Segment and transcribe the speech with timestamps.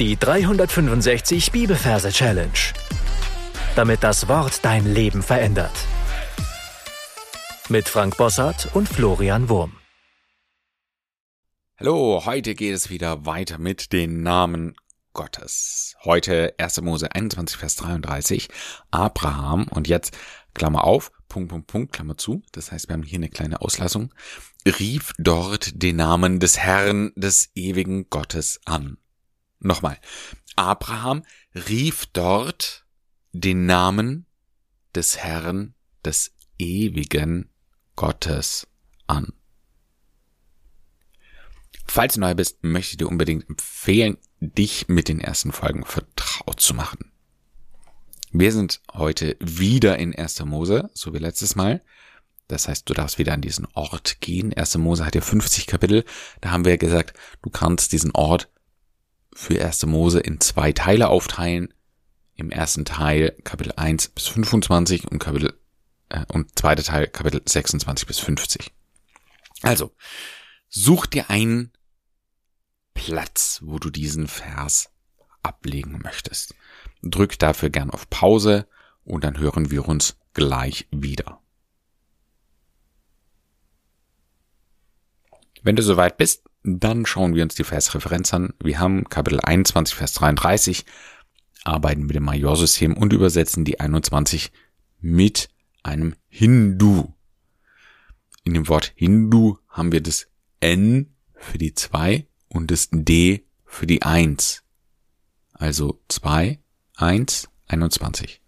[0.00, 2.50] Die 365 Bibelverse Challenge.
[3.76, 5.70] Damit das Wort dein Leben verändert.
[7.68, 9.76] Mit Frank Bossart und Florian Wurm.
[11.78, 14.74] Hallo, heute geht es wieder weiter mit den Namen
[15.12, 15.94] Gottes.
[16.02, 16.80] Heute 1.
[16.80, 18.48] Mose 21, Vers 33,
[18.90, 20.18] Abraham und jetzt
[20.54, 22.42] Klammer auf, Punkt, Punkt, Punkt, Klammer zu.
[22.50, 24.12] Das heißt, wir haben hier eine kleine Auslassung.
[24.66, 28.98] Rief dort den Namen des Herrn, des ewigen Gottes an.
[29.64, 29.98] Nochmal.
[30.56, 32.84] Abraham rief dort
[33.32, 34.26] den Namen
[34.94, 35.74] des Herrn,
[36.04, 37.48] des ewigen
[37.96, 38.66] Gottes
[39.06, 39.32] an.
[41.86, 46.60] Falls du neu bist, möchte ich dir unbedingt empfehlen, dich mit den ersten Folgen vertraut
[46.60, 47.10] zu machen.
[48.32, 50.44] Wir sind heute wieder in 1.
[50.44, 51.82] Mose, so wie letztes Mal.
[52.48, 54.52] Das heißt, du darfst wieder an diesen Ort gehen.
[54.52, 54.76] 1.
[54.76, 56.04] Mose hat ja 50 Kapitel.
[56.42, 58.50] Da haben wir gesagt, du kannst diesen Ort
[59.34, 59.86] für 1.
[59.86, 61.72] Mose in zwei Teile aufteilen.
[62.36, 65.54] Im ersten Teil Kapitel 1 bis 25 und Kapitel
[66.08, 68.72] äh, und zweiter Teil Kapitel 26 bis 50.
[69.62, 69.92] Also,
[70.68, 71.72] such dir einen
[72.94, 74.90] Platz, wo du diesen Vers
[75.42, 76.54] ablegen möchtest.
[77.02, 78.66] Drück dafür gern auf Pause
[79.04, 81.40] und dann hören wir uns gleich wieder.
[85.62, 88.54] Wenn du soweit bist, dann schauen wir uns die Versreferenz an.
[88.62, 90.86] Wir haben Kapitel 21, Vers 33,
[91.62, 94.50] arbeiten mit dem Majorsystem und übersetzen die 21
[95.00, 95.50] mit
[95.82, 97.12] einem Hindu.
[98.44, 100.26] In dem Wort Hindu haben wir das
[100.60, 104.62] N für die 2 und das D für die 1.
[105.52, 106.58] Also 2,
[106.96, 108.40] 1, 21.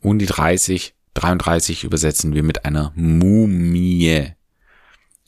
[0.00, 4.34] Und die 30, 33 übersetzen wir mit einer Mumie.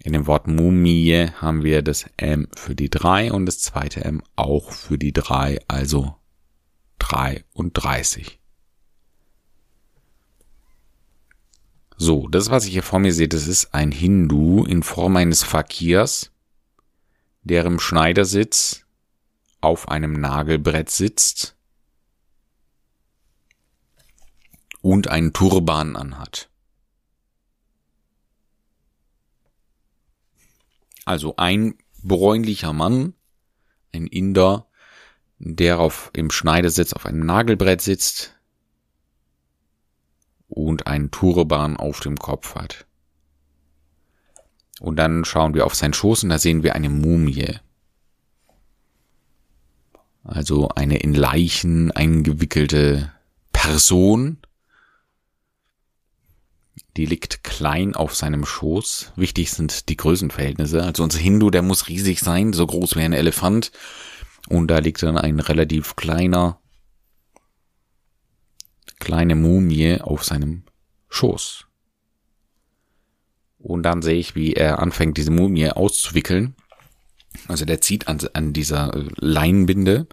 [0.05, 4.22] In dem Wort Mumie haben wir das M für die 3 und das zweite M
[4.34, 6.17] auch für die 3, also
[6.98, 8.41] 33.
[11.97, 15.44] So, das, was ich hier vor mir sehe, das ist ein Hindu in Form eines
[15.44, 16.32] Fakirs,
[17.43, 18.84] der im Schneidersitz
[19.60, 21.56] auf einem Nagelbrett sitzt
[24.81, 26.52] und einen Turban anhat.
[31.05, 33.15] Also ein bräunlicher Mann,
[33.93, 34.67] ein Inder,
[35.39, 38.39] der auf im Schneidesitz auf einem Nagelbrett sitzt
[40.49, 42.87] und einen Turban auf dem Kopf hat.
[44.81, 47.59] Und dann schauen wir auf seinen Schoß und da sehen wir eine Mumie.
[50.25, 53.13] Also eine in Leichen eingewickelte
[53.53, 54.39] Person,
[56.97, 59.12] die liegt klein auf seinem Schoß.
[59.16, 60.82] Wichtig sind die Größenverhältnisse.
[60.82, 63.72] Also unser Hindu, der muss riesig sein, so groß wie ein Elefant.
[64.48, 66.60] Und da liegt dann ein relativ kleiner,
[68.98, 70.64] kleine Mumie auf seinem
[71.08, 71.66] Schoß.
[73.59, 76.54] Und dann sehe ich, wie er anfängt, diese Mumie auszuwickeln.
[77.48, 80.06] Also der zieht an, an dieser Leinbinde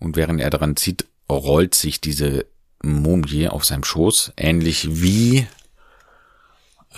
[0.00, 2.46] und während er daran zieht, rollt sich diese
[2.82, 5.46] Mumie auf seinem Schoß, ähnlich wie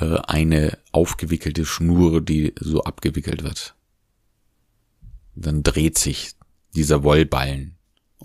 [0.01, 3.75] äh, eine aufgewickelte Schnur, die so abgewickelt wird.
[5.35, 6.33] Dann dreht sich
[6.75, 7.77] dieser Wollballen.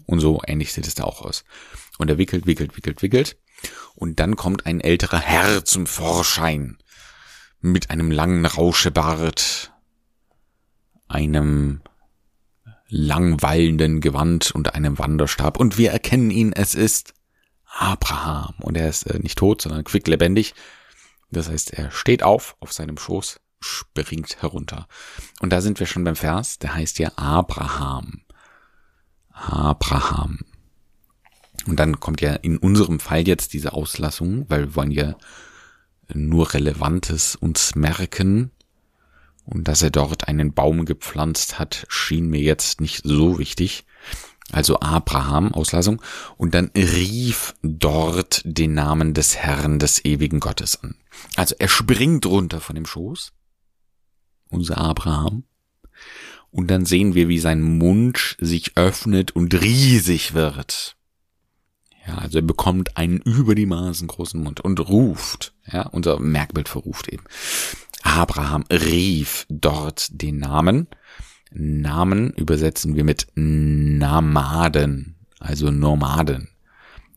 [0.06, 1.44] Und so ähnlich sieht es da auch aus.
[1.98, 3.38] Und er wickelt, wickelt, wickelt, wickelt.
[3.96, 6.78] Und dann kommt ein älterer Herr zum Vorschein.
[7.62, 9.72] Mit einem langen Rauschebart,
[11.08, 11.82] einem
[12.90, 15.60] langweilenden Gewand und einem Wanderstab.
[15.60, 17.14] Und wir erkennen ihn, es ist
[17.66, 18.56] Abraham.
[18.60, 20.54] Und er ist äh, nicht tot, sondern quicklebendig.
[21.34, 24.88] Das heißt, er steht auf auf seinem Schoß, springt herunter.
[25.40, 28.22] Und da sind wir schon beim Vers, der heißt ja Abraham.
[29.30, 30.40] Abraham.
[31.66, 35.16] Und dann kommt ja in unserem Fall jetzt diese Auslassung, weil wir wollen ja
[36.14, 38.52] nur Relevantes uns merken.
[39.46, 43.86] Und dass er dort einen Baum gepflanzt hat, schien mir jetzt nicht so wichtig
[44.52, 46.02] also Abraham, Auslassung,
[46.38, 50.96] und dann rief dort den Namen des Herrn des ewigen Gottes an.
[51.36, 53.32] Also er springt runter von dem Schoß,
[54.50, 55.44] unser Abraham,
[56.52, 60.96] und dann sehen wir, wie sein Mund sich öffnet und riesig wird.
[62.06, 66.70] Ja, also er bekommt einen über die Maßen großen Mund und ruft, ja, unser Merkbild
[66.70, 67.24] verruft eben.
[68.04, 70.88] Abraham rief dort den Namen
[71.56, 76.50] Namen übersetzen wir mit Namaden, also Nomaden.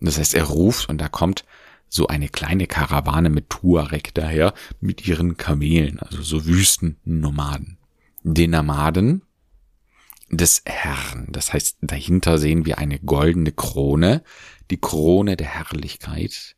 [0.00, 1.44] Das heißt, er ruft und da kommt
[1.88, 7.78] so eine kleine Karawane mit Tuareg daher mit ihren Kamelen, also so Wüstennomaden.
[8.22, 9.22] Den Nomaden
[10.28, 11.28] des Herrn.
[11.30, 14.22] Das heißt, dahinter sehen wir eine goldene Krone,
[14.70, 16.56] die Krone der Herrlichkeit,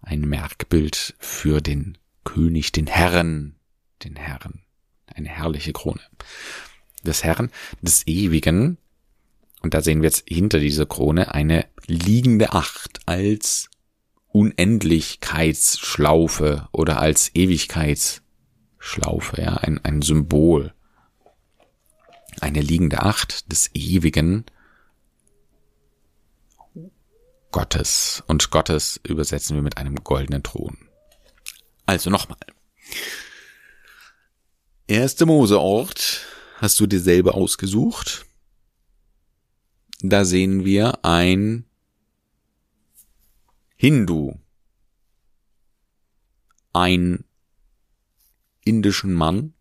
[0.00, 3.56] ein Merkbild für den König, den Herrn,
[4.04, 4.62] den Herrn,
[5.06, 6.00] eine herrliche Krone
[7.06, 7.50] des Herrn,
[7.82, 8.78] des Ewigen.
[9.62, 13.70] Und da sehen wir jetzt hinter dieser Krone eine liegende Acht als
[14.28, 20.74] Unendlichkeitsschlaufe oder als Ewigkeitsschlaufe, ja, ein, ein Symbol.
[22.40, 24.44] Eine liegende Acht des Ewigen
[27.50, 28.22] Gottes.
[28.26, 30.76] Und Gottes übersetzen wir mit einem goldenen Thron.
[31.86, 32.36] Also nochmal.
[34.86, 36.25] Erste Moseort
[36.60, 38.26] hast du dir selber ausgesucht.
[40.00, 41.64] Da sehen wir ein
[43.76, 44.34] Hindu,
[46.72, 47.24] ein
[48.64, 49.54] indischen Mann,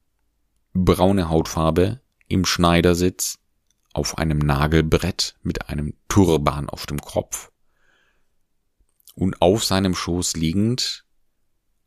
[0.73, 3.37] braune Hautfarbe, im Schneidersitz,
[3.93, 7.51] auf einem Nagelbrett mit einem Turban auf dem Kopf
[9.15, 11.05] und auf seinem Schoß liegend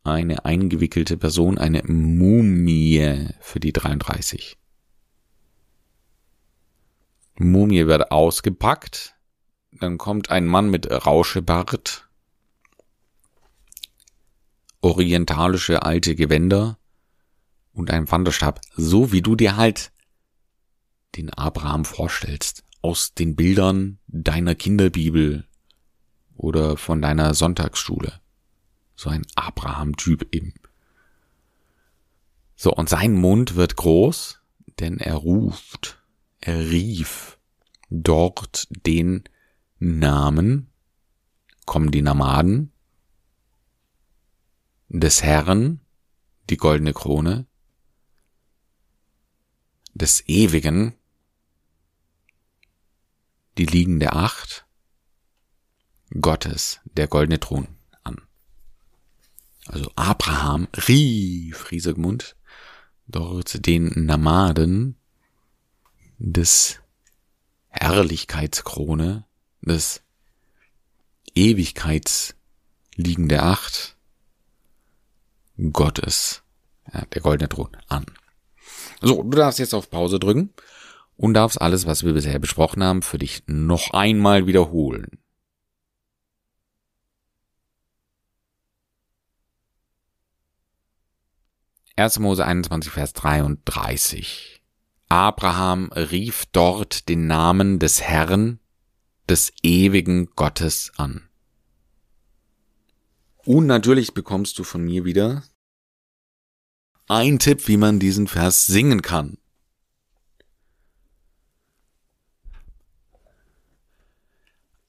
[0.04, 4.56] eine eingewickelte Person, eine Mumie für die 33.
[7.40, 9.14] Mumie wird ausgepackt,
[9.72, 12.08] dann kommt ein Mann mit Rauschebart.
[14.80, 16.78] Orientalische alte Gewänder.
[17.72, 19.92] Und ein Wanderstab, so wie du dir halt
[21.14, 25.46] den Abraham vorstellst, aus den Bildern deiner Kinderbibel.
[26.34, 28.20] Oder von deiner Sonntagsschule.
[28.96, 30.54] So ein Abraham-Typ eben.
[32.56, 34.40] So, und sein Mund wird groß,
[34.80, 35.97] denn er ruft,
[36.46, 37.38] rief
[37.90, 39.24] dort den
[39.78, 40.70] Namen,
[41.66, 42.72] kommen die Nomaden,
[44.88, 45.80] des Herrn
[46.50, 47.46] die goldene Krone,
[49.94, 50.94] des Ewigen
[53.58, 54.66] die liegende Acht,
[56.20, 57.68] Gottes der goldene Thron
[58.04, 58.22] an.
[59.66, 62.36] Also Abraham rief Riesigmund
[63.06, 64.97] dort den Namaden
[66.18, 66.80] des
[67.68, 69.24] Herrlichkeitskrone,
[69.60, 70.02] des
[71.34, 72.34] Ewigkeits
[72.96, 73.96] liegende Acht,
[75.72, 76.42] Gottes,
[77.12, 78.06] der goldene Thron, an.
[79.00, 80.52] So, du darfst jetzt auf Pause drücken
[81.16, 85.18] und darfst alles, was wir bisher besprochen haben, für dich noch einmal wiederholen.
[91.96, 94.57] Erste Mose 21, Vers 33.
[95.08, 98.60] Abraham rief dort den Namen des Herrn,
[99.28, 101.28] des ewigen Gottes an.
[103.44, 105.42] Und natürlich bekommst du von mir wieder
[107.06, 109.38] ein Tipp, wie man diesen Vers singen kann.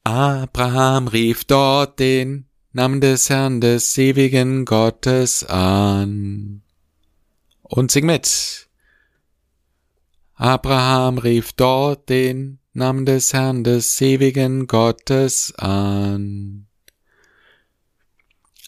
[0.04, 6.62] Abraham rief dort den Namen des Herrn des ewigen Gottes an.
[7.62, 8.69] Und sing mit.
[10.39, 16.68] Abraham rief dort den Namen des Herrn des ewigen Gottes an.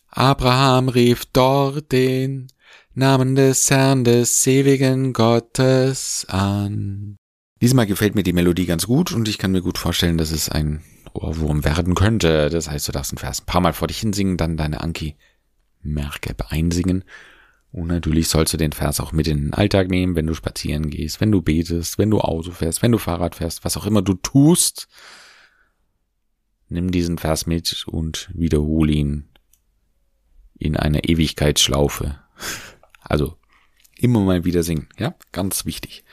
[0.10, 2.48] Abraham rief dort den
[2.94, 7.16] Namen des Herrn des ewigen Gottes an.
[7.62, 10.50] Diesmal gefällt mir die Melodie ganz gut und ich kann mir gut vorstellen, dass es
[10.50, 12.50] ein Ohrwurm werden könnte.
[12.50, 16.36] Das heißt, du darfst den Vers ein paar Mal vor dich hinsingen, dann deine Anki-Merke
[16.50, 17.06] einsingen.
[17.72, 20.90] Und natürlich sollst du den Vers auch mit in den Alltag nehmen, wenn du spazieren
[20.90, 24.02] gehst, wenn du betest, wenn du Auto fährst, wenn du Fahrrad fährst, was auch immer
[24.02, 24.88] du tust.
[26.68, 29.30] Nimm diesen Vers mit und wiederhole ihn
[30.58, 32.20] in einer Ewigkeitsschlaufe.
[33.00, 33.38] Also
[33.98, 36.04] immer mal wieder singen, ja, ganz wichtig.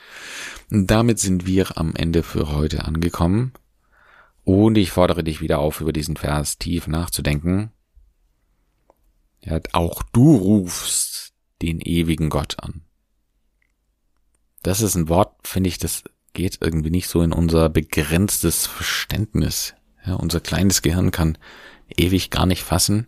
[0.71, 3.53] Und damit sind wir am Ende für heute angekommen.
[4.43, 7.71] Und ich fordere dich wieder auf, über diesen Vers tief nachzudenken.
[9.41, 11.18] Ja, auch du rufst
[11.61, 12.81] den ewigen Gott an.
[14.63, 19.73] Das ist ein Wort, finde ich, das geht irgendwie nicht so in unser begrenztes Verständnis.
[20.05, 21.37] Ja, unser kleines Gehirn kann
[21.97, 23.07] ewig gar nicht fassen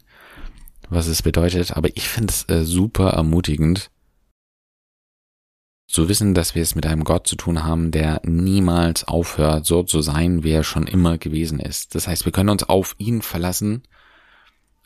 [0.91, 3.89] was es bedeutet, aber ich finde es äh, super ermutigend
[5.87, 9.83] zu wissen, dass wir es mit einem Gott zu tun haben, der niemals aufhört, so
[9.83, 11.95] zu sein, wie er schon immer gewesen ist.
[11.95, 13.83] Das heißt, wir können uns auf ihn verlassen,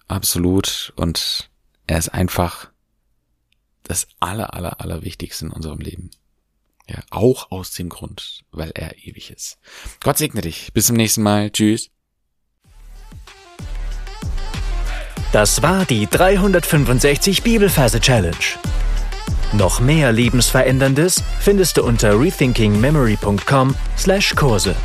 [0.07, 1.49] absolut, und
[1.87, 2.71] er ist einfach
[3.87, 6.11] das aller, aller, aller Wichtigste in unserem Leben.
[6.87, 9.57] Ja, auch aus dem Grund, weil er ewig ist.
[10.03, 10.73] Gott segne dich.
[10.73, 11.49] Bis zum nächsten Mal.
[11.49, 11.89] Tschüss.
[15.31, 18.35] Das war die 365 Bibelferse Challenge.
[19.53, 24.75] Noch mehr Lebensveränderndes findest du unter rethinkingmemory.com/Kurse.